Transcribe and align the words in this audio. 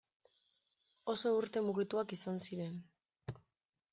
Oso 1.13 1.33
urte 1.41 1.63
mugituak 1.67 2.15
izan 2.17 2.43
ziren. 2.47 2.81